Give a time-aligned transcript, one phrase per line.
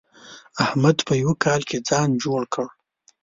[0.63, 2.67] احمد په يوه کال کې ځان جوړ کړ.